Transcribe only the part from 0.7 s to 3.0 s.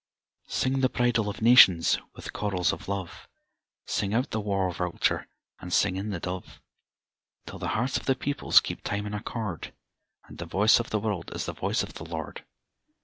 the bridal of nations! with chorals of